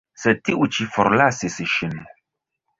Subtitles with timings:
[0.21, 1.97] Sed tiu ĉi forlasis ŝin.